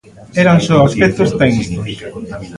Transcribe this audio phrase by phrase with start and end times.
[0.41, 1.89] Eran só aspectos técnicos.